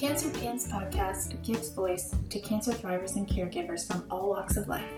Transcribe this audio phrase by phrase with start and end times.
[0.00, 4.90] Cancer Pants podcast gives voice to cancer thrivers and caregivers from all walks of life.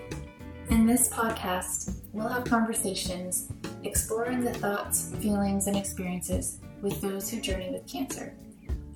[0.69, 3.49] In this podcast, we'll have conversations
[3.83, 8.33] exploring the thoughts, feelings, and experiences with those who journey with cancer.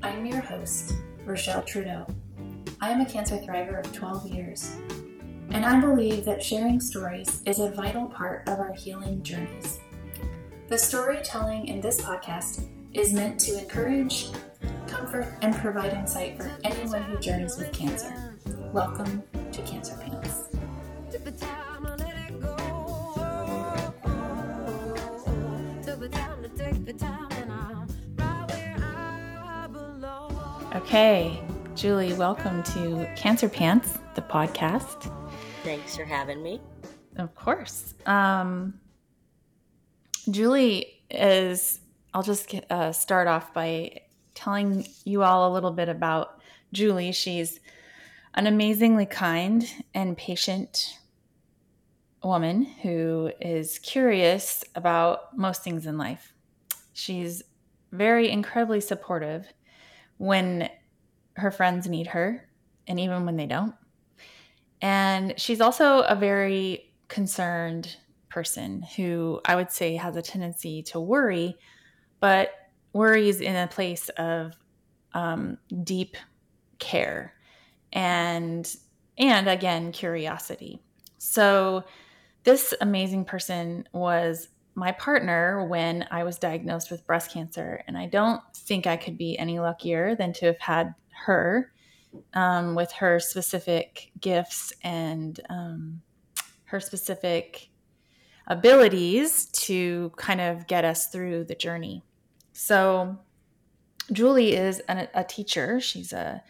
[0.02, 0.94] I'm your host,
[1.26, 2.08] Rochelle Trudeau.
[2.80, 4.78] I am a cancer thriver of 12 years,
[5.50, 9.82] and I believe that sharing stories is a vital part of our healing journeys.
[10.70, 14.30] The storytelling in this podcast is meant to encourage,
[15.08, 18.36] comfort, and provide insight for anyone who journeys with cancer.
[18.74, 19.24] Welcome
[19.54, 20.50] to Cancer Pants.
[30.76, 31.42] Okay,
[31.76, 35.12] Julie, welcome to Cancer Pants, the podcast.
[35.64, 36.60] Thanks for having me.
[37.16, 37.94] Of course.
[38.06, 38.74] Um,
[40.30, 41.80] Julie is,
[42.14, 44.02] I'll just uh, start off by
[44.38, 46.40] telling you all a little bit about
[46.72, 47.12] Julie.
[47.12, 47.60] She's
[48.36, 51.00] an amazingly kind and patient
[52.24, 56.34] woman who is curious about most things in life.
[56.94, 57.44] She's
[57.92, 59.52] very incredibly supportive
[60.18, 60.70] when
[61.36, 62.48] her friends need her
[62.88, 63.74] and even when they don't.
[64.82, 67.96] And she's also a very concerned
[68.30, 71.58] person who I would say has a tendency to worry,
[72.20, 72.52] but
[72.98, 74.54] worries in a place of
[75.14, 76.18] um, deep
[76.80, 77.34] care
[77.94, 78.76] and
[79.18, 80.82] and again curiosity.
[81.18, 81.84] So
[82.44, 88.06] this amazing person was my partner when I was diagnosed with breast cancer, and I
[88.06, 90.96] don't think I could be any luckier than to have had
[91.26, 91.72] her
[92.34, 96.02] um, with her specific gifts and um,
[96.66, 97.70] her specific
[98.48, 102.04] abilities to kind of get us through the journey.
[102.60, 103.16] So,
[104.12, 105.80] Julie is an, a teacher.
[105.80, 106.42] She's a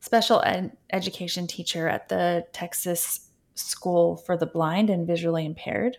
[0.00, 5.98] special ed- education teacher at the Texas School for the Blind and Visually Impaired.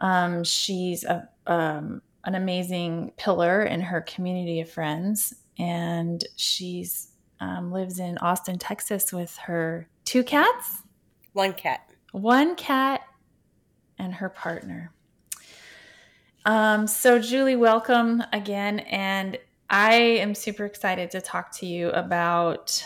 [0.00, 7.72] Um, she's a, um, an amazing pillar in her community of friends, and she's um,
[7.72, 10.82] lives in Austin, Texas, with her two cats,
[11.32, 13.00] one cat, one cat,
[13.98, 14.92] and her partner.
[16.44, 18.80] Um, so, Julie, welcome again.
[18.80, 22.84] And I am super excited to talk to you about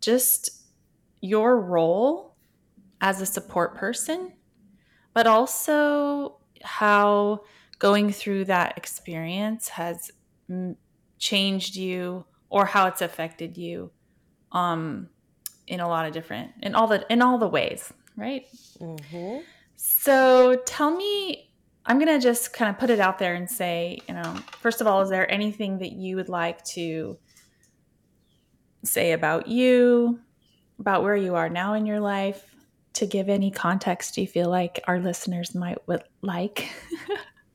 [0.00, 0.62] just
[1.20, 2.36] your role
[3.00, 4.32] as a support person,
[5.12, 7.40] but also how
[7.78, 10.10] going through that experience has
[11.18, 13.90] changed you or how it's affected you
[14.52, 15.08] um,
[15.66, 18.46] in a lot of different in all the in all the ways right
[18.80, 19.38] mm-hmm.
[19.76, 21.49] so tell me
[21.86, 24.80] I'm going to just kind of put it out there and say, you know, first
[24.80, 27.18] of all, is there anything that you would like to
[28.84, 30.20] say about you,
[30.78, 32.54] about where you are now in your life,
[32.94, 36.68] to give any context you feel like our listeners might would like?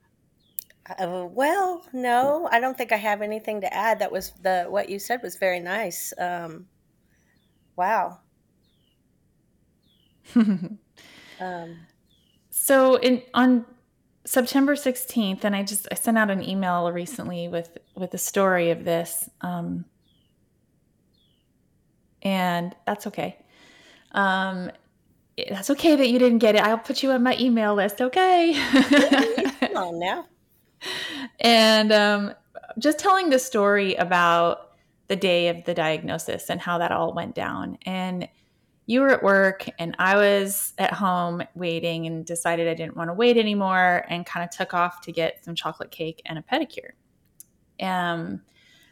[1.00, 4.00] uh, well, no, I don't think I have anything to add.
[4.00, 6.14] That was the what you said was very nice.
[6.18, 6.66] Um,
[7.76, 8.20] wow.
[10.36, 11.78] um,
[12.50, 13.66] so in on
[14.26, 18.72] September 16th, and I just I sent out an email recently with with the story
[18.72, 19.30] of this.
[19.42, 19.86] Um,
[22.22, 23.38] and that's okay.
[24.12, 24.72] Um,
[25.50, 26.62] that's okay that you didn't get it.
[26.62, 28.02] I'll put you on my email list.
[28.02, 28.54] Okay.
[29.60, 30.28] Come on now.
[31.40, 32.36] And um,
[32.78, 34.74] just telling the story about
[35.08, 37.80] the day of the diagnosis and how that all went down.
[37.86, 38.28] And
[38.88, 43.10] you were at work and I was at home waiting and decided I didn't want
[43.10, 46.42] to wait anymore and kind of took off to get some chocolate cake and a
[46.42, 46.92] pedicure.
[47.82, 48.42] Um,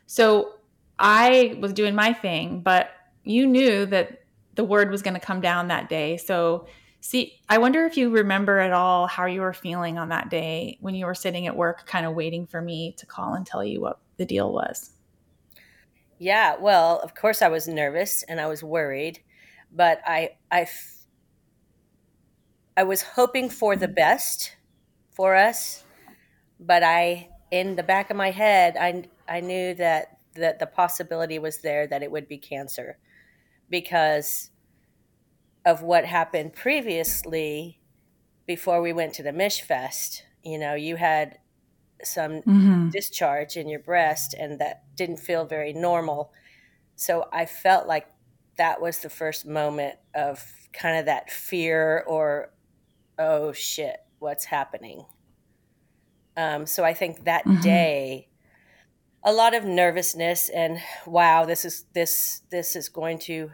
[0.07, 0.55] so
[0.97, 2.89] I was doing my thing, but
[3.23, 4.23] you knew that
[4.55, 6.17] the word was going to come down that day.
[6.17, 6.67] So,
[6.99, 10.77] see, I wonder if you remember at all how you were feeling on that day
[10.81, 13.63] when you were sitting at work, kind of waiting for me to call and tell
[13.63, 14.91] you what the deal was.
[16.19, 19.19] Yeah, well, of course I was nervous and I was worried
[19.73, 20.67] but I I
[22.77, 24.55] I was hoping for the best
[25.11, 25.83] for us,
[26.59, 31.39] but I in the back of my head I I knew that that the possibility
[31.39, 32.97] was there that it would be cancer
[33.69, 34.49] because
[35.65, 37.79] of what happened previously
[38.45, 40.23] before we went to the Michfest.
[40.43, 41.37] You know, you had
[42.03, 42.89] some mm-hmm.
[42.89, 46.33] discharge in your breast and that didn't feel very normal.
[46.95, 48.07] So I felt like
[48.57, 52.51] that was the first moment of kind of that fear or
[53.19, 55.05] oh shit what's happening
[56.37, 57.61] um, so i think that mm-hmm.
[57.61, 58.27] day
[59.23, 63.51] a lot of nervousness and wow, this is this this is going to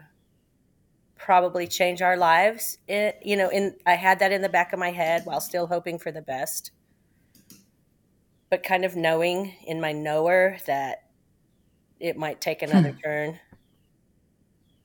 [1.16, 2.78] probably change our lives.
[2.88, 5.66] It, you know, in I had that in the back of my head while still
[5.66, 6.72] hoping for the best.
[8.50, 11.04] But kind of knowing in my knower that
[12.00, 12.98] it might take another hmm.
[12.98, 13.40] turn.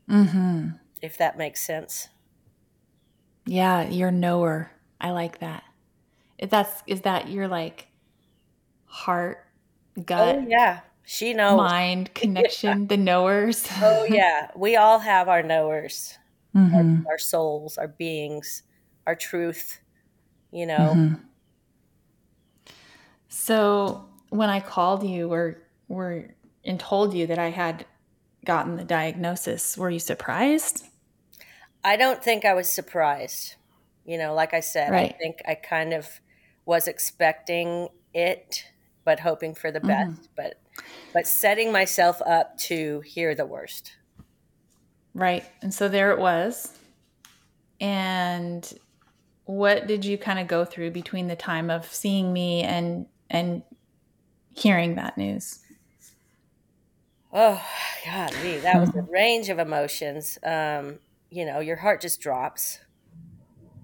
[0.09, 0.69] Mm-hmm.
[1.01, 2.09] If that makes sense.
[3.45, 4.71] Yeah, your knower.
[4.99, 5.63] I like that.
[6.37, 7.87] If that's is that your like
[8.85, 9.45] heart,
[10.03, 10.35] gut?
[10.35, 10.81] Oh yeah.
[11.03, 11.57] She knows.
[11.57, 12.87] Mind connection, yeah.
[12.87, 13.67] the knowers.
[13.81, 14.49] oh yeah.
[14.55, 16.17] We all have our knowers.
[16.55, 17.05] Mm-hmm.
[17.05, 18.63] Our, our, souls, our beings,
[19.05, 19.81] our truth,
[20.51, 20.93] you know.
[20.95, 21.15] Mm-hmm.
[23.27, 26.29] So when I called you or were
[26.63, 27.85] and told you that I had
[28.45, 30.85] gotten the diagnosis, were you surprised?
[31.83, 33.55] I don't think I was surprised.
[34.05, 35.13] You know, like I said, right.
[35.13, 36.07] I think I kind of
[36.65, 38.65] was expecting it,
[39.03, 40.11] but hoping for the mm-hmm.
[40.11, 40.59] best, but
[41.13, 43.95] but setting myself up to hear the worst.
[45.13, 45.45] Right.
[45.61, 46.77] And so there it was.
[47.79, 48.71] And
[49.45, 53.63] what did you kind of go through between the time of seeing me and and
[54.53, 55.59] hearing that news?
[57.37, 57.61] Oh,
[58.05, 60.37] God, me, that was a range of emotions.
[60.41, 60.99] Um,
[61.29, 62.79] you know, your heart just drops.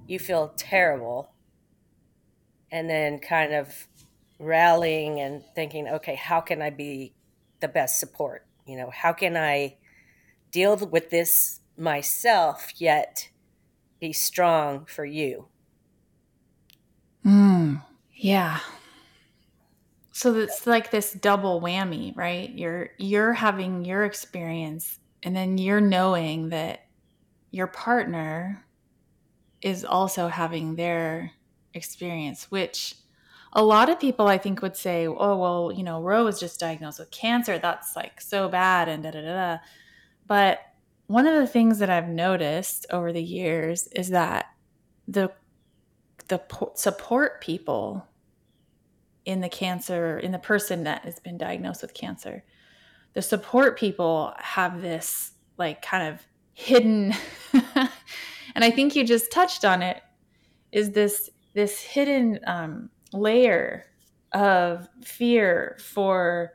[0.07, 1.33] You feel terrible.
[2.71, 3.89] And then kind of
[4.39, 7.13] rallying and thinking, okay, how can I be
[7.59, 8.48] the best support?
[8.65, 9.75] You know, how can I
[10.53, 13.31] deal with this myself, yet
[14.00, 15.50] be strong for you?
[17.25, 17.83] Mm,
[18.15, 18.62] yeah
[20.12, 22.50] so it's like this double whammy right?
[22.50, 26.81] You're you're having your experience and then you're knowing that
[27.52, 28.66] your partner
[29.62, 31.31] is also having their
[31.74, 32.96] experience which
[33.54, 36.60] a lot of people i think would say oh well you know Roe was just
[36.60, 37.60] diagnosed with cancer.
[37.60, 39.58] That's like so bad and da da da
[40.28, 40.60] but
[41.08, 44.48] one of the things that i've noticed over the years is that
[45.08, 45.31] the
[46.28, 46.42] the
[46.75, 48.08] support people
[49.25, 52.44] in the cancer, in the person that has been diagnosed with cancer.
[53.13, 57.13] The support people have this like kind of hidden
[58.56, 60.01] and I think you just touched on it
[60.71, 63.85] is this this hidden um, layer
[64.31, 66.53] of fear for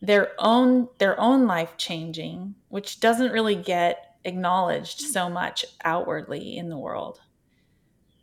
[0.00, 6.68] their own their own life changing, which doesn't really get acknowledged so much outwardly in
[6.68, 7.20] the world.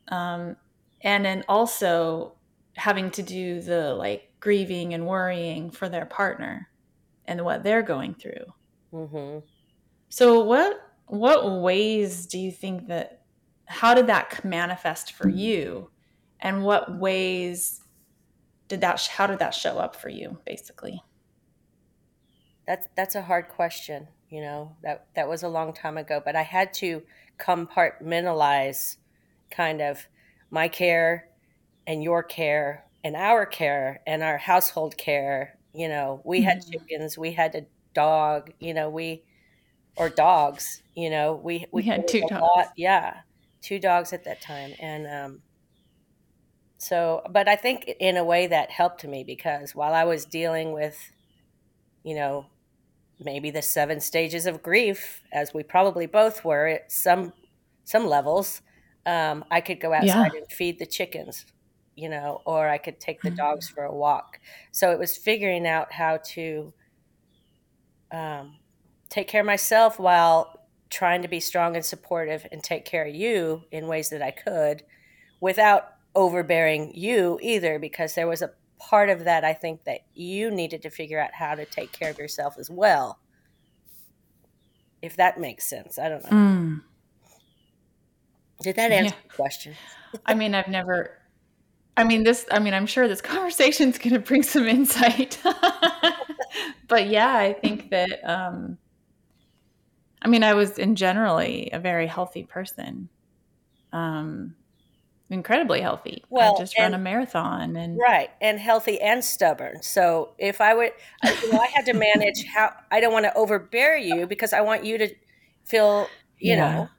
[0.10, 0.56] Um,
[1.02, 2.34] and then also
[2.76, 6.70] having to do the like grieving and worrying for their partner
[7.26, 8.54] and what they're going through.
[8.94, 9.40] Mm-hmm.
[10.10, 13.22] So what what ways do you think that
[13.66, 15.92] how did that manifest for you,
[16.40, 17.82] and what ways
[18.68, 21.04] did that how did that show up for you basically?
[22.66, 24.08] That's that's a hard question.
[24.30, 27.04] You know that that was a long time ago, but I had to
[27.40, 28.98] compartmentalize
[29.50, 30.08] kind of
[30.52, 31.29] my care
[31.90, 36.72] and your care and our care and our household care you know we had mm-hmm.
[36.72, 37.66] chickens we had a
[37.96, 39.24] dog you know we
[39.96, 43.18] or dogs you know we we, we had two dogs lot, yeah
[43.62, 45.42] two dogs at that time and um
[46.78, 50.72] so but i think in a way that helped me because while i was dealing
[50.72, 51.12] with
[52.04, 52.46] you know
[53.20, 57.34] maybe the seven stages of grief as we probably both were at some
[57.84, 58.62] some levels
[59.08, 60.40] um, i could go outside yeah.
[60.40, 61.46] and feed the chickens
[62.00, 63.76] you know, or I could take the dogs mm-hmm.
[63.76, 64.40] for a walk.
[64.72, 66.74] So it was figuring out how to
[68.12, 68.56] um,
[69.10, 73.14] take care of myself while trying to be strong and supportive and take care of
[73.14, 74.84] you in ways that I could
[75.40, 80.50] without overbearing you either, because there was a part of that I think that you
[80.50, 83.20] needed to figure out how to take care of yourself as well.
[85.02, 86.00] If that makes sense.
[86.00, 86.38] I don't know.
[86.38, 86.82] Mm.
[88.62, 89.28] Did that answer yeah.
[89.28, 89.76] the question?
[90.26, 91.18] I mean, I've never
[92.00, 95.38] I mean, this, I mean, I'm sure this conversation is going to bring some insight.
[96.88, 98.78] but yeah, I think that, um,
[100.22, 103.10] I mean, I was in generally a very healthy person.
[103.92, 104.56] Um,
[105.30, 106.24] incredibly healthy.
[106.30, 109.82] Well, I just and, run a marathon and right and healthy and stubborn.
[109.82, 110.92] So if I would,
[111.24, 114.54] I, you know, I had to manage how I don't want to overbear you because
[114.54, 115.10] I want you to
[115.66, 116.74] feel, you yeah.
[116.74, 116.90] know,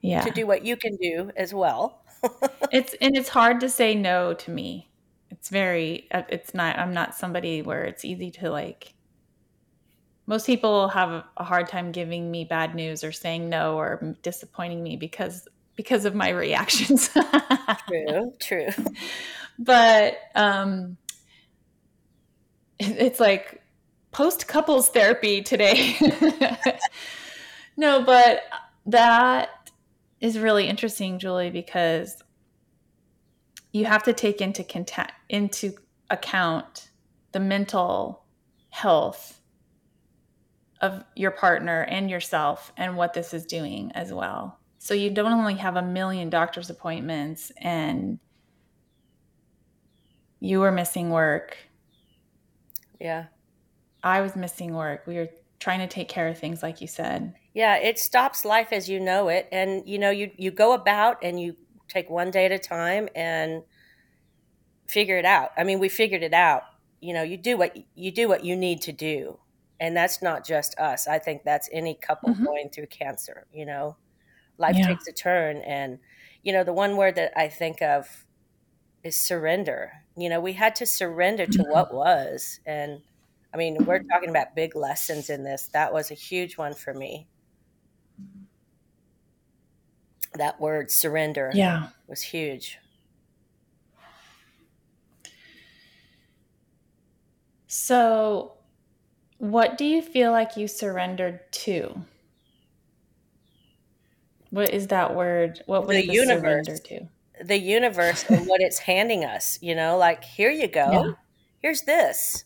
[0.00, 2.03] yeah, to do what you can do as well
[2.72, 4.90] it's and it's hard to say no to me.
[5.30, 8.94] It's very uh, it's not I'm not somebody where it's easy to like
[10.26, 14.82] most people have a hard time giving me bad news or saying no or disappointing
[14.82, 17.10] me because because of my reactions.
[17.88, 18.68] true, true.
[19.58, 20.96] But um
[22.78, 23.62] it's like
[24.12, 25.96] post couples therapy today.
[27.76, 28.42] no, but
[28.86, 29.63] that
[30.24, 32.22] is really interesting, Julie, because
[33.72, 35.74] you have to take into content, into
[36.08, 36.88] account
[37.32, 38.24] the mental
[38.70, 39.38] health
[40.80, 44.58] of your partner and yourself and what this is doing as well.
[44.78, 48.18] So you don't only have a million doctor's appointments and
[50.40, 51.58] you were missing work.
[52.98, 53.26] Yeah.
[54.02, 55.06] I was missing work.
[55.06, 55.28] We were
[55.60, 57.34] trying to take care of things like you said.
[57.54, 61.18] Yeah, it stops life as you know it and you know you you go about
[61.22, 61.56] and you
[61.88, 63.62] take one day at a time and
[64.86, 65.50] figure it out.
[65.56, 66.64] I mean, we figured it out.
[67.00, 69.38] You know, you do what you do what you need to do.
[69.80, 71.08] And that's not just us.
[71.08, 72.44] I think that's any couple mm-hmm.
[72.44, 73.96] going through cancer, you know.
[74.56, 74.86] Life yeah.
[74.86, 75.98] takes a turn and
[76.42, 78.26] you know, the one word that I think of
[79.02, 79.92] is surrender.
[80.16, 81.70] You know, we had to surrender to mm-hmm.
[81.70, 83.00] what was and
[83.52, 85.68] I mean, we're talking about big lessons in this.
[85.72, 87.28] That was a huge one for me.
[90.36, 91.88] That word surrender yeah.
[92.06, 92.78] was huge.
[97.66, 98.52] So,
[99.38, 102.02] what do you feel like you surrendered to?
[104.50, 105.60] What is that word?
[105.66, 107.44] What was the, the universe, surrender to?
[107.44, 110.90] The universe and what it's handing us, you know, like here you go.
[110.92, 111.12] Yeah.
[111.60, 112.44] Here's this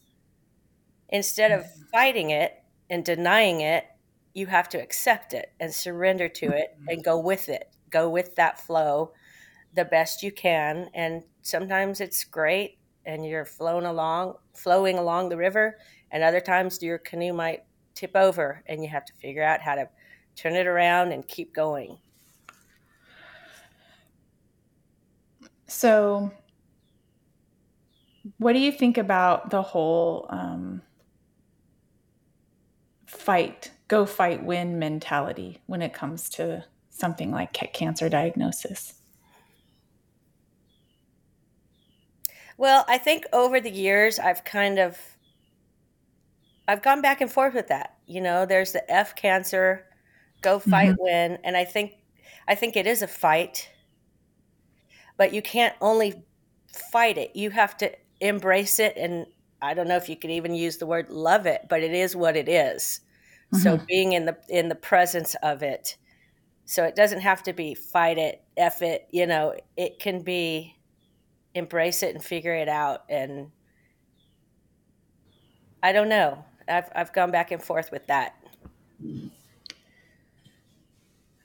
[1.08, 1.82] Instead of mm-hmm.
[1.92, 3.86] fighting it and denying it,
[4.34, 6.88] you have to accept it and surrender to it mm-hmm.
[6.88, 7.70] and go with it.
[7.90, 9.12] Go with that flow
[9.74, 10.90] the best you can.
[10.94, 15.78] And sometimes it's great and you're flowing along, flowing along the river,
[16.10, 17.64] and other times your canoe might
[17.94, 19.88] tip over and you have to figure out how to
[20.36, 21.98] turn it around and keep going.
[25.66, 26.32] So,
[28.38, 30.82] what do you think about the whole um,
[33.06, 36.64] fight, go fight, win mentality when it comes to
[36.98, 38.94] something like cancer diagnosis?
[42.56, 44.98] Well, I think over the years I've kind of
[46.66, 47.96] I've gone back and forth with that.
[48.06, 49.86] You know, there's the F cancer,
[50.42, 51.02] go fight mm-hmm.
[51.02, 51.92] win, and I think
[52.46, 53.68] I think it is a fight.
[55.16, 56.22] But you can't only
[56.92, 57.34] fight it.
[57.34, 59.26] You have to embrace it and
[59.60, 62.14] I don't know if you could even use the word love it, but it is
[62.14, 63.00] what it is.
[63.52, 63.62] Mm-hmm.
[63.62, 65.96] So being in the in the presence of it.
[66.68, 70.76] So it doesn't have to be fight it, F it, you know, it can be
[71.54, 73.50] embrace it and figure it out and
[75.82, 76.44] I don't know.
[76.68, 78.34] I've I've gone back and forth with that.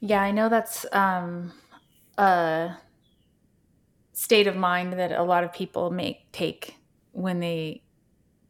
[0.02, 1.54] Yeah, I know that's um,
[2.18, 2.76] a
[4.12, 6.76] state of mind that a lot of people make take
[7.14, 7.82] when they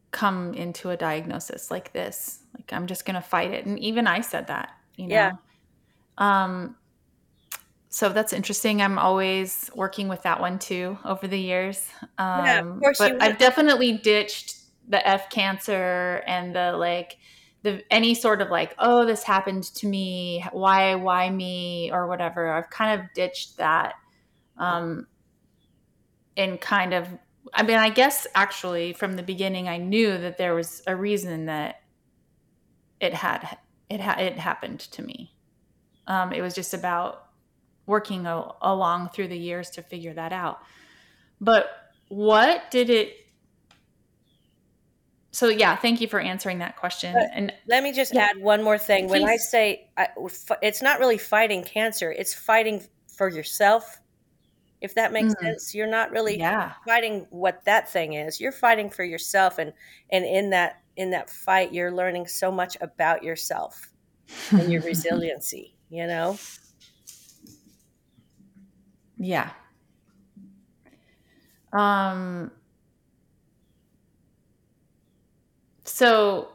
[0.10, 2.40] come into a diagnosis like this.
[2.56, 3.68] Like I'm just going to fight it.
[3.68, 5.14] And even I said that, you know.
[5.14, 5.32] Yeah.
[6.18, 6.76] Um
[7.90, 8.82] so that's interesting.
[8.82, 11.88] I'm always working with that one too over the years.
[12.18, 14.56] Um yeah, of um, course but I've definitely ditched
[14.88, 17.18] the F cancer and the like
[17.62, 22.52] the any sort of like oh this happened to me why why me or whatever
[22.52, 23.94] i've kind of ditched that
[24.58, 25.08] um
[26.36, 27.08] and kind of
[27.54, 31.46] I mean, I guess actually from the beginning, I knew that there was a reason
[31.46, 31.82] that
[33.00, 33.58] it had
[33.90, 35.36] it had it happened to me.
[36.08, 37.28] Um, it was just about
[37.86, 40.60] working a, along through the years to figure that out.
[41.40, 41.70] But
[42.10, 43.16] what did it?
[45.32, 47.14] So yeah, thank you for answering that question.
[47.14, 49.08] But and let me just yeah, add one more thing.
[49.08, 49.22] Please.
[49.22, 50.10] When I say I,
[50.62, 54.00] it's not really fighting cancer, it's fighting for yourself
[54.84, 55.40] if that makes mm.
[55.40, 56.74] sense you're not really yeah.
[56.86, 59.74] fighting what that thing is you're fighting for yourself and
[60.12, 63.90] and in that in that fight you're learning so much about yourself
[64.52, 66.40] and your resiliency you know?
[69.18, 69.52] Yeah.
[71.72, 72.52] Um
[75.86, 76.50] so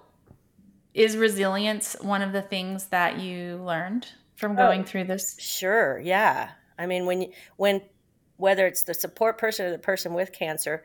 [0.93, 5.37] is resilience one of the things that you learned from going oh, through this?
[5.39, 6.51] sure yeah.
[6.77, 7.83] I mean when when
[8.39, 10.83] whether it's the support person or the person with cancer,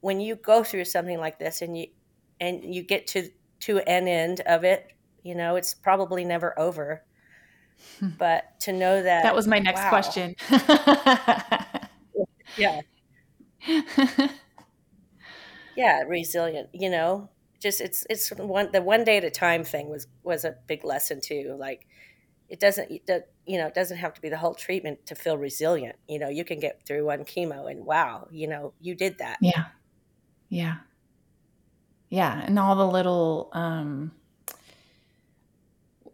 [0.00, 1.88] when you go through something like this and you
[2.40, 3.30] and you get to
[3.60, 4.92] to an end of it,
[5.24, 7.02] you know, it's probably never over.
[8.18, 9.88] But to know that That was my next wow.
[9.88, 10.36] question.
[12.56, 12.80] yeah.
[15.76, 17.28] yeah, resilient, you know.
[17.60, 20.82] Just it's it's one the one day at a time thing was was a big
[20.82, 21.56] lesson too.
[21.58, 21.86] Like
[22.48, 25.94] it doesn't you know it doesn't have to be the whole treatment to feel resilient
[26.08, 29.38] you know you can get through one chemo and wow you know you did that
[29.40, 29.66] yeah
[30.48, 30.78] yeah
[32.10, 34.10] yeah, and all the little um,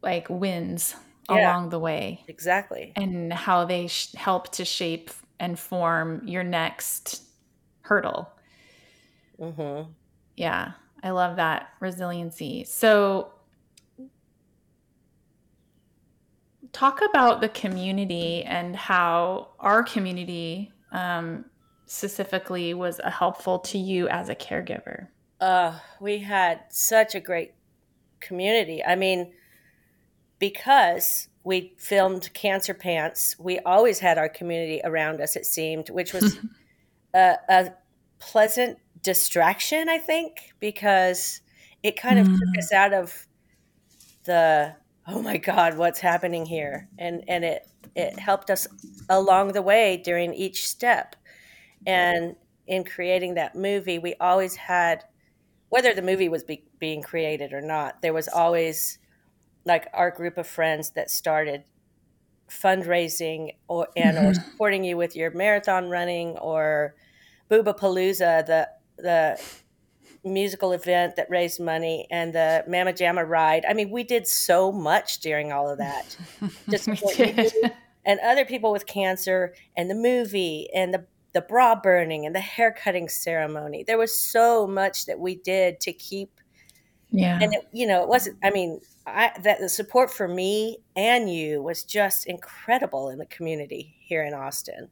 [0.03, 0.95] like wins
[1.29, 1.57] Yeah.
[1.57, 2.93] along the way, Exactly.
[2.97, 7.23] and how they sh- help to shape and form your next
[7.83, 8.31] hurdle.
[9.39, 9.83] hmm
[10.37, 12.65] Yeah, I love that resiliency.
[12.65, 13.33] So,
[16.73, 21.45] talk about the community and how our community um,
[21.87, 25.09] specifically was helpful to you as a caregiver.
[25.41, 27.55] Uh, we had such a great
[28.21, 28.83] community.
[28.85, 29.33] I mean,
[30.39, 36.13] because we filmed Cancer Pants, we always had our community around us, it seemed, which
[36.13, 36.39] was
[37.15, 37.73] a, a
[38.19, 41.41] pleasant distraction, I think, because
[41.83, 42.59] it kind of took Mm.
[42.59, 43.27] us out of
[44.25, 44.75] the
[45.07, 48.67] oh my god what's happening here and and it it helped us
[49.09, 51.15] along the way during each step
[51.87, 55.05] and in creating that movie we always had
[55.71, 58.99] whether the movie was be, being created or not there was always
[59.67, 61.65] like our group of friends that started
[62.49, 64.35] fundraising or and or Mhm.
[64.35, 66.95] supporting you with your marathon running or
[67.51, 68.69] Booba Palooza, the
[68.99, 69.41] the
[70.25, 73.65] musical event that raised money and the Mamma Jamma ride.
[73.69, 76.17] I mean, we did so much during all of that.
[76.71, 77.51] Just we what you.
[78.05, 82.41] And other people with cancer and the movie and the the bra burning and the
[82.41, 83.85] hair cutting ceremony.
[83.87, 86.41] There was so much that we did to keep
[87.11, 87.39] Yeah.
[87.43, 91.33] and it, you know, it wasn't I mean, I that the support for me and
[91.33, 94.89] you was just incredible in the community here in Austin.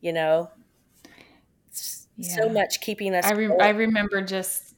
[0.00, 0.50] You know,
[1.70, 4.74] S- so much keeping us I re- I remember just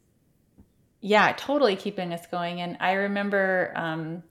[1.01, 4.25] yeah, totally keeping us going, and I remember um,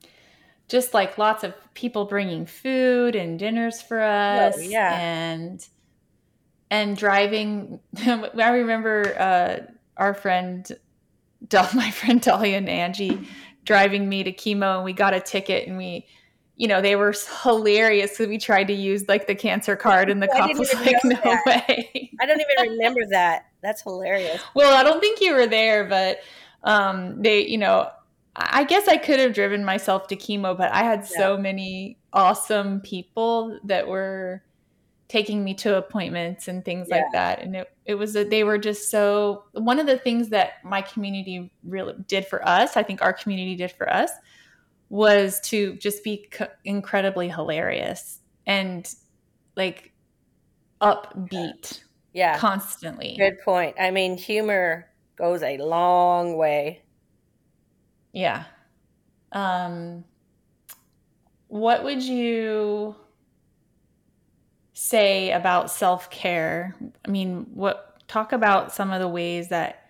[0.68, 5.00] just like lots of people bringing food and dinners for us, Oh, yeah.
[5.00, 5.66] and
[6.70, 7.80] and driving.
[8.06, 10.70] I remember uh, our friend,
[11.48, 13.26] Del- my friend Dahlia and Angie,
[13.68, 16.08] driving me to chemo, and we got a ticket, and we.
[16.60, 20.20] You know, they were hilarious because we tried to use like the cancer card, and
[20.20, 21.46] the cop was like, "No that.
[21.46, 23.46] way." I don't even remember that.
[23.62, 24.42] That's hilarious.
[24.56, 26.18] Well, I don't think you were there, but
[26.64, 27.92] um, they, you know,
[28.36, 32.82] I guess I could have driven myself to chemo, but I had so many awesome
[32.82, 34.44] people that were
[35.08, 37.42] taking me to appointments and things like that.
[37.42, 40.82] And it, it was, that they were just so, one of the things that my
[40.82, 44.12] community really did for us, I think our community did for us,
[44.90, 48.94] was to just be c- incredibly hilarious and
[49.56, 49.92] like
[50.82, 51.82] upbeat
[52.14, 52.38] Yeah.
[52.38, 53.16] constantly.
[53.18, 53.76] Good point.
[53.80, 56.84] I mean, humor goes a long way.
[58.14, 58.46] Yeah.
[59.32, 60.06] Um,
[61.48, 62.96] what would you
[64.78, 66.76] say about self care?
[67.06, 69.90] I mean, what talk about some of the ways that,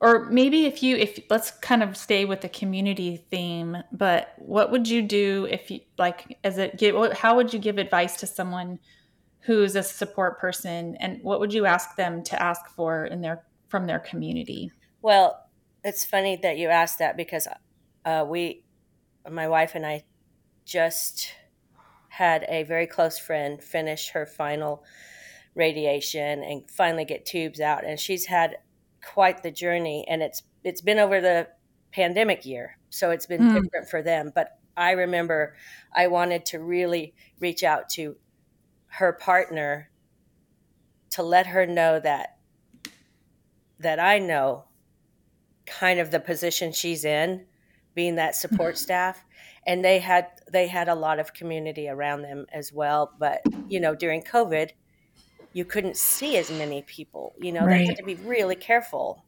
[0.00, 4.70] or maybe if you, if let's kind of stay with the community theme, but what
[4.70, 7.12] would you do if you like as a give?
[7.12, 8.78] How would you give advice to someone
[9.40, 13.44] who's a support person, and what would you ask them to ask for in their
[13.68, 14.70] from their community?
[15.02, 15.44] Well,
[15.82, 17.48] it's funny that you asked that because
[18.04, 18.62] uh, we,
[19.28, 20.04] my wife and I,
[20.64, 21.32] just
[22.20, 24.84] had a very close friend finish her final
[25.54, 28.58] radiation and finally get tubes out, and she's had
[29.04, 31.48] quite the journey, and it's it's been over the
[31.92, 33.56] pandemic year, so it's been Mm.
[33.62, 34.32] different for them.
[34.34, 35.56] But I remember
[35.94, 38.16] I wanted to really reach out to
[38.88, 39.90] her partner
[41.10, 42.38] to let her know that
[43.78, 44.66] that I know
[45.66, 47.46] kind of the position she's in
[47.94, 49.24] being that support staff
[49.66, 53.80] and they had they had a lot of community around them as well but you
[53.80, 54.70] know during covid
[55.52, 59.26] you couldn't see as many people you know they had to be really careful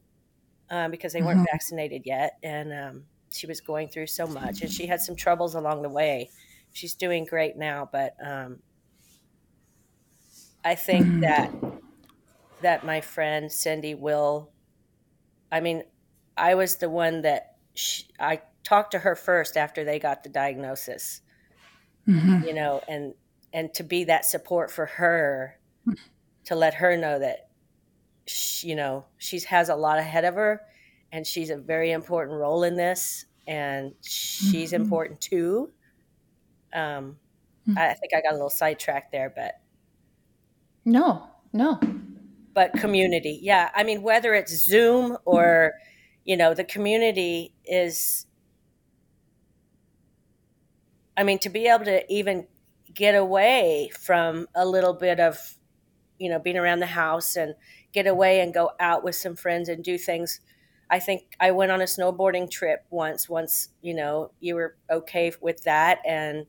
[0.69, 1.45] um, because they weren't Mhm.
[1.51, 5.55] vaccinated yet and um, she was going through so much and she had some troubles
[5.55, 6.31] along the way
[6.73, 8.63] she's doing great now but um,
[10.63, 11.21] i think Mhm.
[11.21, 11.49] that
[12.59, 14.53] that my friend cindy will
[15.51, 15.83] i mean
[16.37, 20.29] i was the one that sh i talked to her first after they got the
[20.29, 21.21] diagnosis
[22.07, 22.45] Mhm.
[22.47, 23.13] you know and
[23.53, 25.59] and to be that support for her
[26.45, 27.49] to let her know that
[28.27, 30.61] she, you know she has a lot ahead of her
[31.11, 34.77] and she's a very important role in this and she's Mhm.
[34.77, 35.73] important too
[36.73, 37.19] um.
[37.77, 39.55] I, I think i got a little sidetracked there but
[40.85, 41.79] No, no.
[42.53, 45.73] but community yeah i mean whether it's zoom or
[46.23, 48.25] you know the community is
[51.17, 52.47] i mean to be able to even
[52.93, 55.55] get away from a little bit of
[56.19, 57.55] you know being around the house and
[57.91, 60.41] get away and go out with some friends and do things.
[60.89, 63.29] I think I went on a snowboarding trip once.
[63.29, 66.45] Once you know you were okay with that, and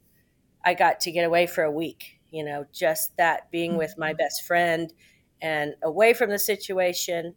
[0.65, 2.21] I got to get away for a week.
[2.31, 4.19] You know, just that being with my mm-hmm.
[4.19, 4.93] best friend
[5.41, 7.35] and away from the situation,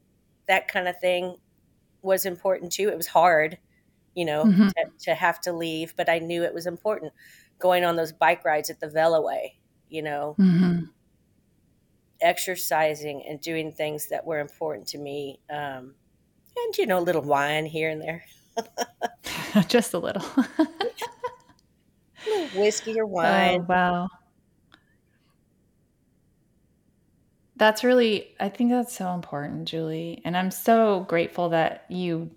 [0.47, 1.37] that kind of thing
[2.01, 2.89] was important too.
[2.89, 3.57] It was hard,
[4.17, 4.69] you know, mm-hmm.
[4.69, 7.13] to, to, have to leave, but I knew it was important.
[7.59, 9.53] Going on those bike rides at the Veloway,
[9.89, 10.85] you know, mm-hmm.
[12.19, 15.39] exercising and doing things that were important to me.
[15.51, 15.93] Um,
[16.57, 18.25] and, you know, a little wine here and there.
[19.67, 20.25] Just a little.
[22.55, 23.59] whiskey or wine.
[23.61, 24.07] Oh, wow.
[27.55, 30.23] That's really, I think that's so important, Julie.
[30.25, 32.31] And I'm so grateful that you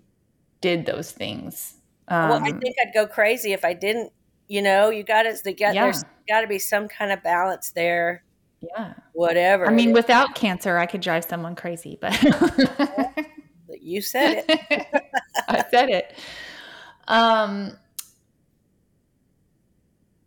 [0.61, 1.75] did those things.
[2.07, 4.11] Um, well, I um, think I'd go crazy if I didn't.
[4.47, 5.83] You know, you got to get yeah.
[5.83, 8.23] there's got to be some kind of balance there.
[8.61, 8.93] Yeah.
[9.13, 9.65] Whatever.
[9.65, 12.13] I mean, without cancer, I could drive someone crazy, but
[13.81, 14.87] you said it.
[15.47, 16.13] I said it.
[17.07, 17.77] Um,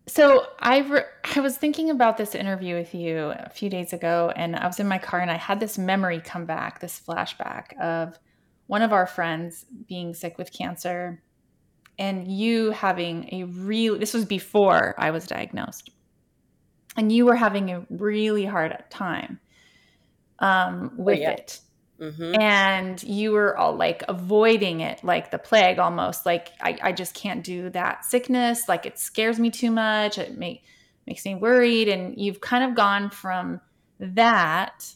[0.07, 1.05] so I re-
[1.37, 4.81] I was thinking about this interview with you a few days ago, and I was
[4.81, 8.19] in my car, and I had this memory come back, this flashback of
[8.67, 11.23] one of our friends being sick with cancer,
[11.99, 13.99] and you having a real.
[13.99, 15.91] This was before I was diagnosed,
[16.97, 19.41] and you were having a really hard time
[20.39, 21.31] um, oh, with oh, yeah.
[21.31, 21.61] it.
[22.01, 22.41] Mm-hmm.
[22.41, 26.27] And you were all like avoiding it like the plague almost.
[26.27, 28.69] Like, I, I just can't do that sickness.
[28.69, 30.19] Like, it scares me too much.
[30.19, 30.65] It make,
[31.07, 31.89] makes me worried.
[31.89, 33.61] And you've kind of gone from
[34.01, 34.93] that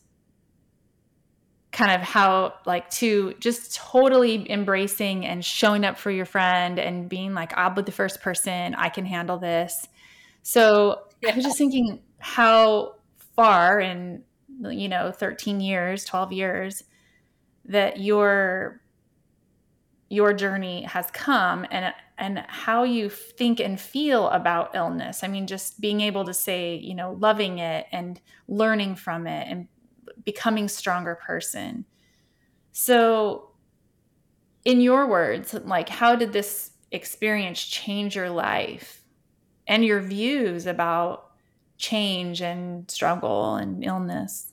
[1.79, 7.09] kind of how like to just totally embracing and showing up for your friend and
[7.09, 8.75] being like i'll be the first person.
[8.75, 9.87] I can handle this.
[10.43, 11.31] So yeah.
[11.31, 12.97] i was just thinking how
[13.37, 14.25] far in
[14.61, 16.83] you know 13 years 12 years
[17.67, 18.81] that your
[20.09, 25.23] your journey has come and and how you think and feel about illness.
[25.23, 29.47] I mean just being able to say you know loving it and learning from it
[29.49, 29.69] and
[30.29, 31.87] becoming stronger person
[32.73, 33.53] so
[34.64, 39.05] in your words like how did this experience change your life
[39.67, 41.33] and your views about
[41.79, 44.53] change and struggle and illness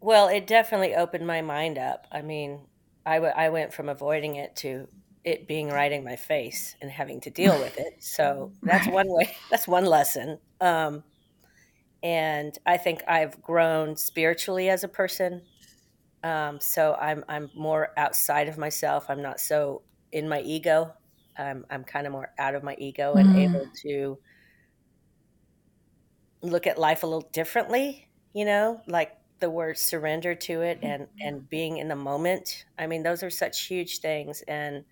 [0.00, 2.06] Well, it definitely opened my mind up.
[2.12, 2.68] I mean,
[3.04, 4.88] I, w- I went from avoiding it to
[5.24, 7.94] it being right in my face and having to deal with it.
[8.02, 10.38] So that's one way, that's one lesson.
[10.60, 11.04] Um,
[12.02, 15.42] and I think I've grown spiritually as a person.
[16.22, 19.06] Um, so I'm, I'm more outside of myself.
[19.08, 19.82] I'm not so
[20.12, 20.92] in my ego.
[21.38, 23.38] I'm, I'm kind of more out of my ego and mm.
[23.44, 24.18] able to
[26.42, 31.02] look at life a little differently, you know, like the word surrender to it and
[31.02, 31.28] mm-hmm.
[31.28, 34.84] and being in the moment i mean those are such huge things and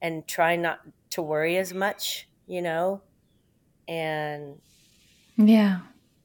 [0.00, 3.02] and try not to worry as much you know
[3.88, 4.60] and
[5.36, 5.80] yeah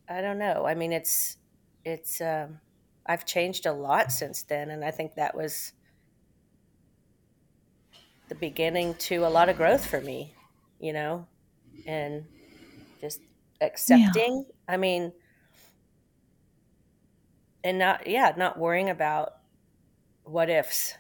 [0.10, 1.38] i don't know i mean it's
[1.86, 2.60] it's um
[3.06, 5.74] i've changed a lot since then and i think that was
[8.30, 10.34] the beginning to a lot of growth for me
[10.80, 11.28] you know
[11.86, 12.26] and
[13.02, 13.20] just
[13.62, 14.74] accepting yeah.
[14.74, 15.12] i mean
[17.63, 19.34] and not yeah not worrying about
[20.24, 20.96] what ifs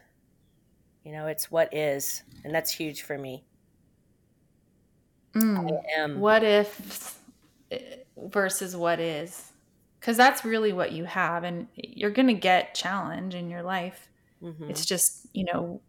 [1.03, 3.43] you know it's what is and that's huge for me
[5.33, 6.17] mm.
[6.17, 7.19] what if
[7.71, 9.51] eh, versus what is
[9.99, 14.09] because that's really what you have and you're going to get challenge in your life
[14.41, 14.69] mm-hmm.
[14.69, 15.81] it's just you know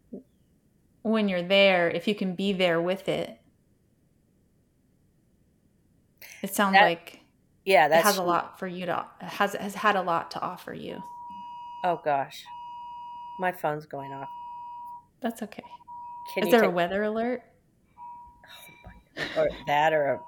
[1.02, 3.38] when you're there if you can be there with it
[6.42, 7.24] it sounds that, like
[7.64, 10.74] yeah, that has a lot for you to has has had a lot to offer
[10.74, 11.02] you.
[11.82, 12.44] Oh gosh,
[13.40, 14.28] my phone's going off.
[15.22, 15.62] That's okay.
[16.34, 16.68] Can Is there take...
[16.68, 17.42] a weather alert?
[19.37, 20.20] Oh or that, or a...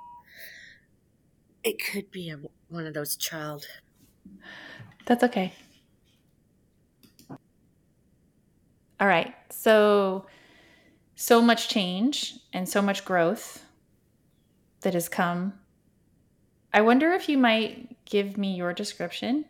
[1.66, 3.66] it could be a, one of those child.
[5.04, 5.52] That's okay.
[8.98, 9.34] All right.
[9.50, 10.26] So,
[11.14, 13.62] so much change and so much growth
[14.80, 15.52] that has come
[16.76, 19.46] I wonder if you might give me your description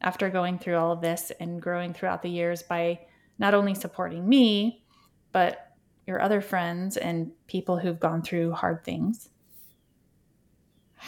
[0.00, 2.98] after going through all of this and growing throughout the years by
[3.38, 4.84] not only supporting me,
[5.30, 5.76] but
[6.08, 9.28] your other friends and people who've gone through hard things.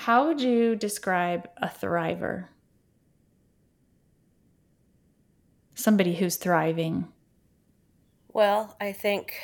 [0.05, 2.47] How would you describe a thriver?
[5.75, 7.09] Somebody who's thriving.
[8.33, 9.35] Well, I think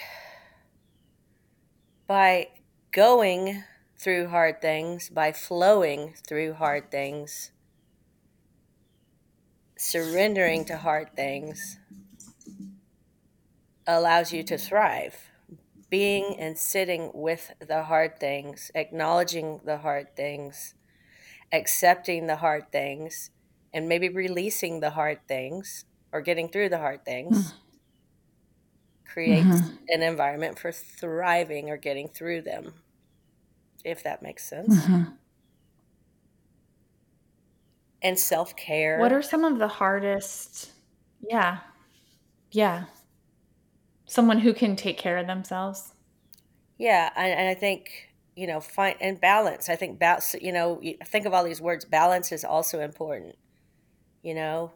[2.06, 2.48] by
[2.92, 3.64] going
[3.98, 7.50] through hard things, by flowing through hard things,
[9.76, 11.78] surrendering to hard things
[13.86, 15.30] allows you to thrive.
[15.94, 20.74] Being and sitting with the hard things, acknowledging the hard things,
[21.52, 23.30] accepting the hard things,
[23.72, 27.56] and maybe releasing the hard things or getting through the hard things mm.
[29.06, 29.76] creates mm-hmm.
[29.86, 32.74] an environment for thriving or getting through them,
[33.84, 34.74] if that makes sense.
[34.74, 35.12] Mm-hmm.
[38.02, 38.98] And self care.
[38.98, 40.72] What are some of the hardest?
[41.20, 41.58] Yeah.
[42.50, 42.86] Yeah
[44.06, 45.92] someone who can take care of themselves.
[46.78, 49.68] Yeah, and, and I think you know, find and balance.
[49.68, 50.34] I think balance.
[50.40, 51.84] You know, think of all these words.
[51.84, 53.36] Balance is also important.
[54.22, 54.72] You know,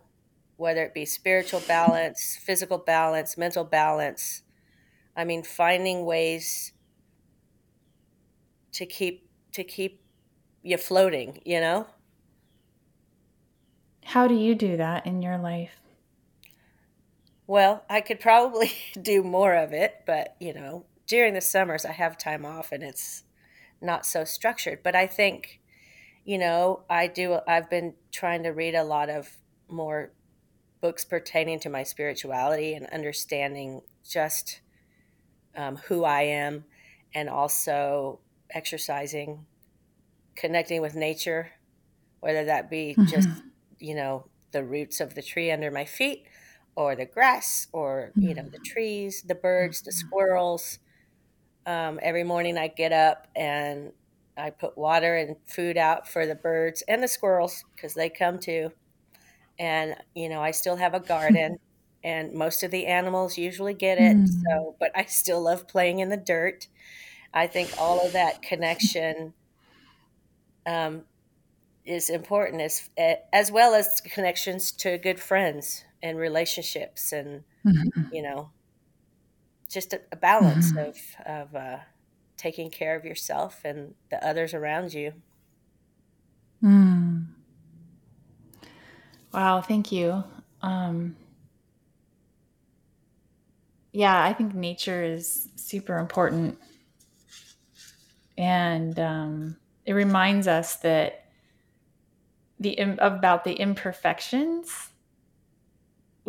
[0.57, 4.43] whether it be spiritual balance, physical balance, mental balance.
[5.17, 6.73] I mean, finding ways
[8.73, 10.03] to keep to keep
[10.63, 11.41] you floating.
[11.45, 11.87] You know.
[14.05, 15.81] How do you do that in your life?
[17.49, 18.71] Well, I could probably
[19.03, 22.85] do more of it, but you know, during the summers I have time off and
[22.85, 23.25] it's
[23.81, 24.83] not so structured.
[24.85, 25.61] But I think,
[26.25, 29.31] you know, I do I've been trying to read a lot of
[29.69, 30.13] more
[30.81, 34.61] books pertaining to my spirituality and understanding just
[35.57, 36.65] um, who I am
[37.15, 39.47] and also exercising,
[40.37, 41.51] connecting with nature,
[42.21, 43.07] whether that be mm-hmm.
[43.07, 43.29] just,
[43.79, 46.27] you know, the roots of the tree under my feet
[46.79, 48.65] or the grass or you know the mm.
[48.65, 50.07] trees the birds the mm-hmm.
[50.07, 50.79] squirrels
[51.67, 53.93] um, every morning i get up and
[54.37, 58.39] i put water and food out for the birds and the squirrels because they come
[58.39, 58.71] too
[59.59, 61.59] and you know i still have a garden
[62.05, 64.29] and most of the animals usually get it mm.
[64.29, 66.69] so but i still love playing in the dirt
[67.35, 69.35] i think all of that connection
[70.65, 71.03] um,
[71.85, 72.89] is important as
[73.33, 78.15] as well as connections to good friends and relationships and mm-hmm.
[78.15, 78.51] you know
[79.69, 80.79] just a, a balance mm-hmm.
[80.79, 81.79] of of uh,
[82.37, 85.13] taking care of yourself and the others around you
[86.63, 87.27] mm.
[89.33, 90.23] wow thank you
[90.63, 91.17] um,
[93.93, 96.59] yeah i think nature is super important
[98.37, 101.25] and um, it reminds us that
[102.61, 104.91] the about the imperfections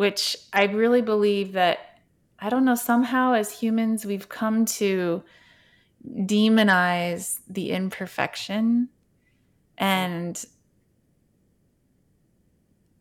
[0.00, 2.00] which I really believe that,
[2.38, 5.22] I don't know, somehow as humans, we've come to
[6.02, 8.88] demonize the imperfection.
[9.76, 10.42] And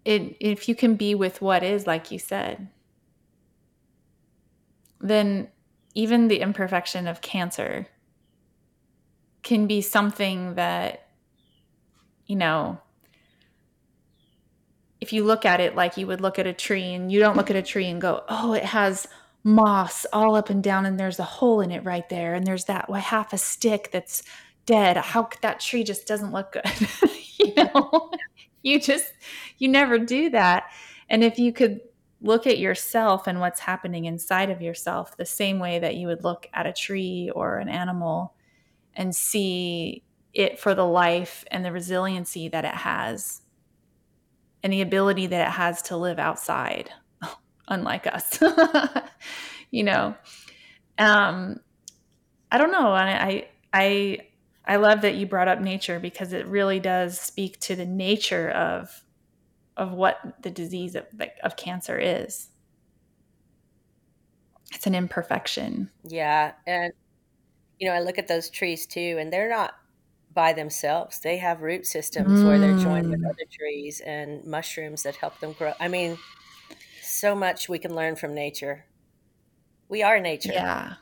[0.03, 2.67] it, if you can be with what is, like you said,
[4.99, 5.47] then
[5.95, 7.87] even the imperfection of cancer
[9.41, 11.07] can be something that,
[12.25, 12.81] you know,
[15.01, 17.37] if you look at it like you would look at a tree and you don't
[17.37, 19.07] look at a tree and go, oh, it has
[19.43, 22.65] moss all up and down and there's a hole in it right there and there's
[22.65, 24.23] that well, half a stick that's
[24.65, 24.97] dead.
[24.97, 26.65] How could that tree just doesn't look good.
[27.39, 28.11] you know,
[28.61, 29.13] you just,
[29.57, 30.65] you never do that.
[31.09, 31.79] And if you could
[32.21, 36.23] look at yourself and what's happening inside of yourself the same way that you would
[36.23, 38.33] look at a tree or an animal
[38.93, 43.41] and see it for the life and the resiliency that it has
[44.63, 46.89] and the ability that it has to live outside,
[47.67, 48.39] unlike us.
[49.71, 50.15] you know,
[50.97, 51.59] um,
[52.51, 52.91] I don't know.
[52.91, 54.19] I, I,
[54.65, 58.49] I love that you brought up nature because it really does speak to the nature
[58.49, 59.03] of,
[59.77, 61.05] of what the disease of,
[61.43, 62.49] of cancer is.
[64.73, 65.89] It's an imperfection.
[66.03, 66.93] Yeah, and
[67.79, 69.73] you know, I look at those trees too, and they're not
[70.33, 71.19] by themselves.
[71.19, 72.45] They have root systems mm.
[72.45, 73.29] where they're joined with mm.
[73.29, 75.73] other trees and mushrooms that help them grow.
[75.79, 76.17] I mean,
[77.01, 78.85] so much we can learn from nature.
[79.87, 80.51] We are nature.
[80.53, 80.93] Yeah.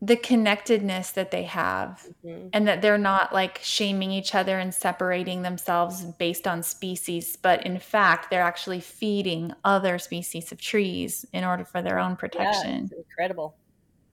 [0.00, 2.48] The connectedness that they have, mm-hmm.
[2.52, 7.66] and that they're not like shaming each other and separating themselves based on species, but
[7.66, 12.88] in fact, they're actually feeding other species of trees in order for their own protection.
[12.92, 13.56] Yeah, incredible.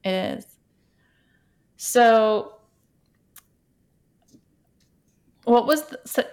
[0.02, 0.46] It is.
[1.76, 2.55] So,
[5.46, 6.24] what was the, so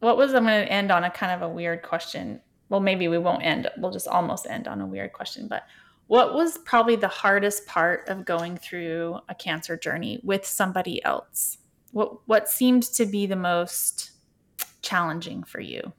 [0.00, 2.40] what was I'm going to end on a kind of a weird question.
[2.68, 3.70] Well, maybe we won't end.
[3.78, 5.46] We'll just almost end on a weird question.
[5.46, 5.62] But
[6.08, 11.58] what was probably the hardest part of going through a cancer journey with somebody else?
[11.92, 14.10] What what seemed to be the most
[14.82, 15.92] challenging for you?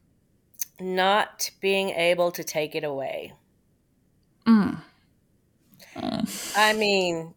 [0.79, 3.33] Not being able to take it away.
[4.45, 4.81] Mm.
[5.95, 6.53] Mm.
[6.55, 7.33] I mean,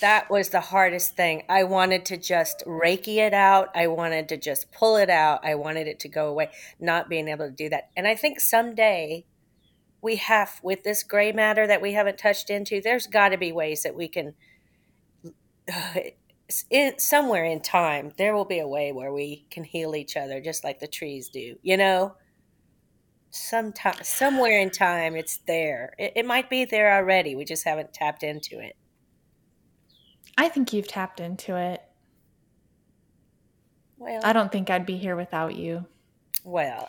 [0.00, 1.42] that was the hardest thing.
[1.48, 3.68] I wanted to just reiki it out.
[3.74, 5.44] I wanted to just pull it out.
[5.44, 7.90] I wanted it to go away, not being able to do that.
[7.96, 9.24] And I think someday
[10.00, 13.52] we have, with this gray matter that we haven't touched into, there's got to be
[13.52, 14.34] ways that we can,
[16.70, 20.40] in, somewhere in time, there will be a way where we can heal each other
[20.40, 22.14] just like the trees do, you know?
[23.30, 25.94] Sometime, somewhere in time, it's there.
[25.98, 27.34] It, it might be there already.
[27.34, 28.76] We just haven't tapped into it.
[30.38, 31.82] I think you've tapped into it.
[33.98, 35.84] Well, I don't think I'd be here without you.
[36.44, 36.88] Well,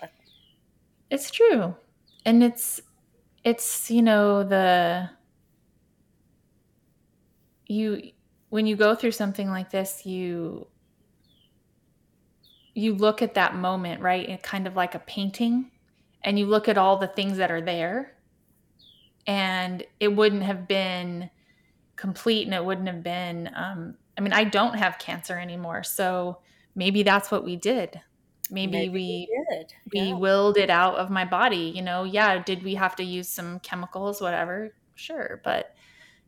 [1.09, 1.75] it's true.
[2.25, 2.79] And it's
[3.43, 5.09] it's, you know, the
[7.65, 8.11] you
[8.49, 10.67] when you go through something like this, you
[12.75, 14.29] you look at that moment, right?
[14.29, 15.71] It kind of like a painting
[16.23, 18.15] and you look at all the things that are there
[19.25, 21.31] and it wouldn't have been
[21.99, 26.39] complete and it wouldn't have been um, i mean i don't have cancer anymore so
[26.73, 27.99] maybe that's what we did
[28.49, 29.73] maybe, maybe we did.
[29.93, 30.13] we yeah.
[30.15, 33.59] willed it out of my body you know yeah did we have to use some
[33.59, 35.75] chemicals whatever sure but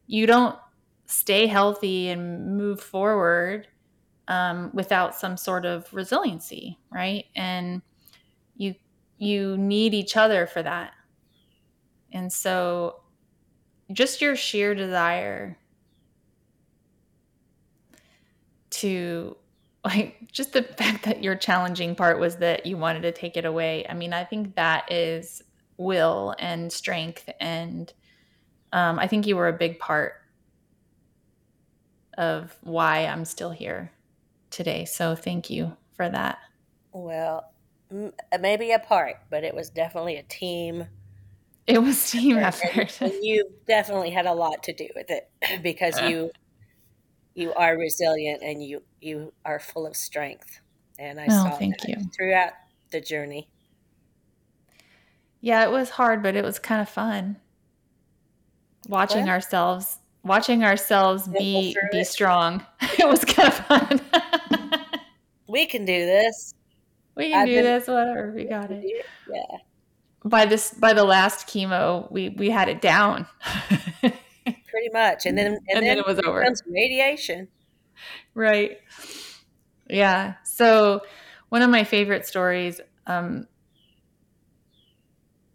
[0.08, 0.58] you don't
[1.06, 3.68] stay healthy and move forward
[4.28, 7.82] um, without some sort of resiliency right and
[8.58, 8.76] you
[9.18, 10.92] you need each other for that
[12.12, 12.98] and so
[13.94, 15.58] just your sheer desire
[18.72, 19.38] to
[19.84, 23.46] like just the fact that your challenging part was that you wanted to take it
[23.46, 23.86] away.
[23.88, 25.42] I mean, I think that is
[25.78, 27.30] will and strength.
[27.40, 27.92] And
[28.72, 30.14] um, I think you were a big part
[32.18, 33.92] of why I'm still here
[34.50, 34.86] today.
[34.86, 36.38] So thank you for that.
[36.92, 37.46] Well,
[37.90, 40.88] m- maybe a part, but it was definitely a team.
[41.66, 43.02] It was team effort.
[43.02, 45.30] And you definitely had a lot to do with it
[45.64, 46.32] because you
[47.34, 50.60] you are resilient and you you are full of strength.
[51.00, 51.96] And i oh, saw thank you.
[52.16, 52.54] throughout
[52.92, 53.50] the journey.
[55.40, 57.38] Yeah it was hard but it was kind of fun.
[58.88, 59.30] Watching what?
[59.30, 62.08] ourselves watching ourselves be be it.
[62.08, 64.02] strong it was kind of fun.
[65.48, 66.54] We can do this.
[67.16, 69.58] We can I've do been, this whatever we got it yeah.
[70.24, 73.26] By this by the last chemo we we had it down
[74.72, 75.26] pretty much.
[75.26, 76.44] And then and, and then, then, it was over.
[76.68, 77.48] radiation.
[78.34, 78.80] Right.
[79.90, 80.36] Yeah.
[80.44, 81.02] So
[81.50, 83.48] one of my favorite stories, um,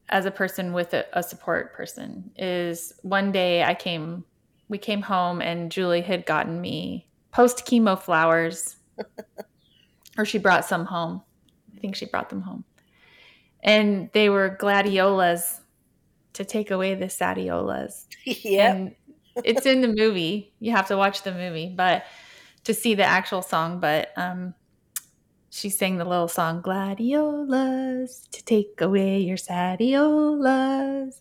[0.09, 4.25] as a person with a, a support person, is one day I came,
[4.69, 8.77] we came home and Julie had gotten me post chemo flowers,
[10.19, 11.23] or she brought some home.
[11.75, 12.65] I think she brought them home.
[13.63, 15.61] And they were gladiolas
[16.35, 18.07] to take away the sadiolas.
[18.25, 18.91] Yeah
[19.45, 20.53] it's in the movie.
[20.61, 22.05] You have to watch the movie, but
[22.65, 23.81] to see the actual song.
[23.81, 24.55] But um,
[25.51, 31.21] she sang the little song "Gladiolas" to take away your sadiolas.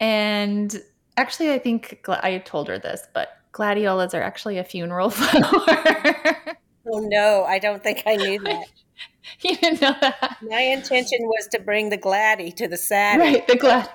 [0.00, 0.82] And
[1.16, 6.56] actually, I think I told her this, but gladiolas are actually a funeral flower.
[6.92, 8.66] oh no, I don't think I knew that.
[9.40, 10.36] you didn't know that.
[10.42, 13.20] My intention was to bring the gladdy to the sad.
[13.20, 13.88] Right, the glad.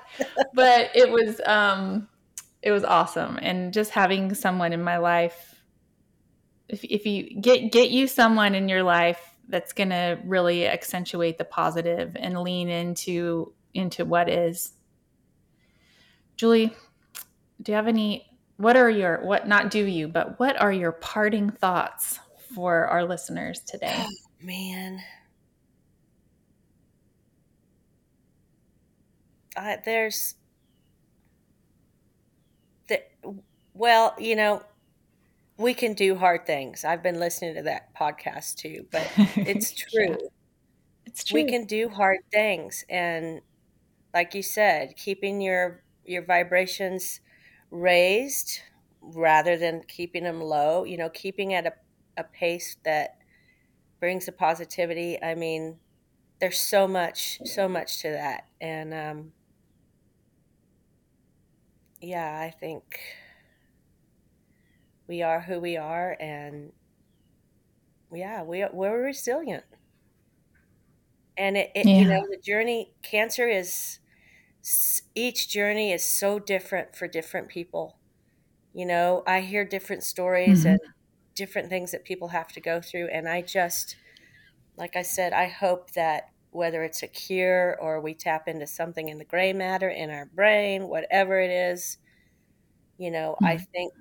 [0.54, 2.08] but it was um
[2.62, 3.40] it was awesome.
[3.42, 5.60] And just having someone in my life
[6.70, 11.40] if, if you get get you someone in your life that's going to really accentuate
[11.40, 14.74] the positive and lean into into what is.
[16.38, 16.74] Julie
[17.62, 18.26] do you have any
[18.58, 22.20] what are your what not do you but what are your parting thoughts
[22.54, 23.94] for our listeners today?
[23.96, 24.10] Oh,
[24.42, 25.02] man.
[29.84, 30.36] There's
[33.74, 34.64] Well, you know,
[35.58, 36.86] we can do hard things.
[36.86, 39.12] I've been listening to that podcast too, but
[39.46, 40.10] it's true.
[40.10, 40.28] yeah.
[41.06, 41.42] It's true.
[41.42, 43.42] We can do hard things and
[44.14, 47.22] like you said, keeping your your vibrations
[47.72, 48.62] raised
[49.02, 51.74] rather than keeping them low, you know, keeping at a,
[52.18, 53.18] a pace that
[54.00, 55.22] brings a positivity.
[55.22, 55.80] I mean,
[56.40, 58.46] there's so much so much to that.
[58.62, 59.34] And um
[62.02, 62.84] yeah, I think
[65.10, 66.72] we are who we are and
[68.14, 69.64] yeah we, we're resilient
[71.36, 72.00] and it, it yeah.
[72.00, 74.00] you know the journey cancer is
[75.16, 77.98] each journey is so different for different people
[78.74, 80.70] you know i hear different stories mm-hmm.
[80.70, 80.80] and
[81.34, 83.96] different things that people have to go through and i just
[84.78, 89.10] like i said i hope that whether it's a cure or we tap into something
[89.10, 91.98] in the gray matter in our brain whatever it is
[92.98, 93.46] you know mm-hmm.
[93.46, 93.94] i think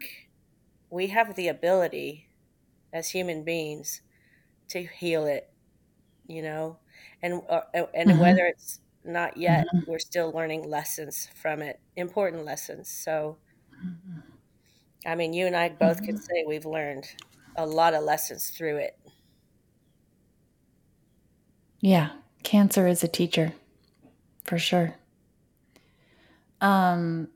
[0.91, 2.29] we have the ability
[2.93, 4.01] as human beings
[4.69, 5.51] to heal it,
[6.27, 6.79] you know,
[7.23, 8.19] and uh, and mm-hmm.
[8.19, 9.91] whether it's not yet, mm-hmm.
[9.91, 12.89] we're still learning lessons from it, important lessons.
[12.89, 13.39] So.
[15.07, 16.25] I mean, you and I both could mm-hmm.
[16.25, 17.07] say we've learned
[17.55, 18.99] a lot of lessons through it.
[21.81, 22.11] Yeah,
[22.49, 23.53] cancer is a teacher,
[24.45, 24.95] for sure.
[26.63, 27.29] Um,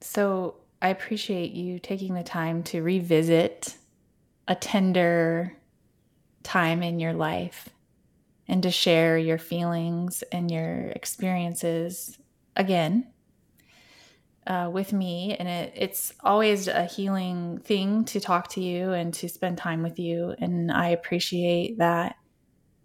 [0.00, 3.76] so I appreciate you taking the time to revisit
[4.48, 5.52] a tender
[6.44, 7.68] time in your life
[8.48, 12.16] and to share your feelings and your experiences
[12.56, 13.06] again
[14.48, 15.36] uh, with me.
[15.38, 19.82] And it, it's always a healing thing to talk to you and to spend time
[19.82, 20.34] with you.
[20.38, 22.16] And I appreciate that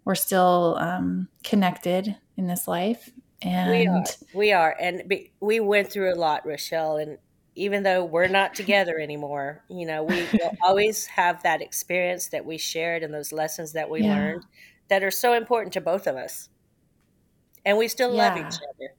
[0.04, 3.10] we're still um, connected in this life.
[3.40, 4.04] And we are.
[4.34, 4.76] We are.
[4.78, 6.98] And we went through a lot, Rochelle.
[6.98, 7.18] And
[7.54, 12.44] even though we're not together anymore, you know, we will always have that experience that
[12.44, 14.14] we shared and those lessons that we yeah.
[14.14, 14.44] learned
[14.88, 16.50] that are so important to both of us.
[17.64, 18.28] And we still yeah.
[18.28, 18.94] love each other.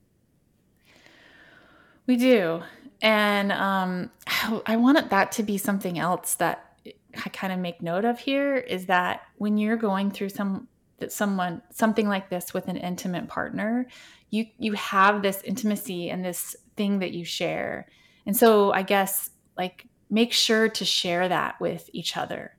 [2.07, 2.61] We do.
[3.01, 4.11] And um,
[4.65, 8.57] I wanted that to be something else that I kind of make note of here
[8.57, 13.27] is that when you're going through some that someone something like this with an intimate
[13.27, 13.87] partner,
[14.29, 17.87] you you have this intimacy and this thing that you share
[18.25, 22.55] and so I guess like make sure to share that with each other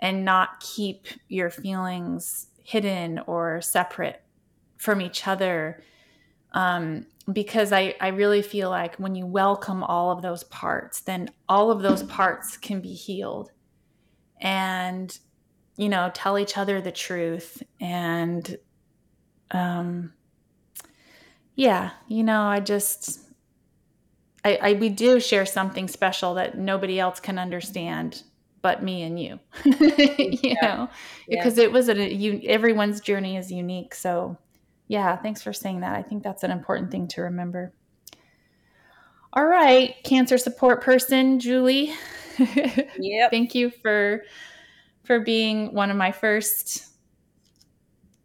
[0.00, 4.22] and not keep your feelings hidden or separate
[4.76, 5.82] from each other.
[6.52, 11.28] Um, because I, I really feel like when you welcome all of those parts, then
[11.48, 13.50] all of those parts can be healed.
[14.40, 15.16] And,
[15.76, 17.62] you know, tell each other the truth.
[17.80, 18.56] And,
[19.50, 20.12] um,
[21.56, 23.26] yeah, you know, I just,
[24.46, 28.22] I, I we do share something special that nobody else can understand
[28.62, 30.54] but me and you you yeah.
[30.62, 30.88] know
[31.28, 31.38] yeah.
[31.38, 34.38] because it was a you everyone's journey is unique so
[34.88, 37.72] yeah thanks for saying that i think that's an important thing to remember
[39.32, 41.92] all right cancer support person julie
[42.98, 43.30] yep.
[43.30, 44.22] thank you for
[45.04, 46.86] for being one of my first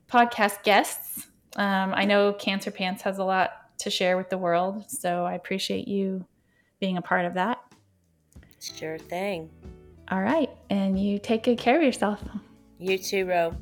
[0.09, 3.51] podcast guests um, i know cancer pants has a lot
[3.81, 4.89] to share with the world.
[4.89, 6.25] So I appreciate you
[6.79, 7.59] being a part of that.
[8.59, 9.49] Sure thing.
[10.09, 10.49] All right.
[10.69, 12.23] And you take good care of yourself.
[12.79, 13.55] You too, Ro.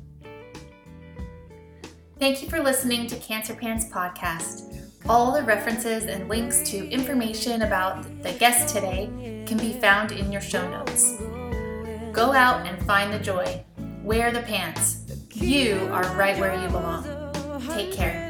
[2.20, 4.78] Thank you for listening to Cancer Pants Podcast.
[5.08, 9.06] All the references and links to information about the guest today
[9.46, 11.16] can be found in your show notes.
[12.12, 13.64] Go out and find the joy.
[14.04, 15.00] Wear the pants.
[15.32, 17.04] You are right where you belong.
[17.70, 18.29] Take care.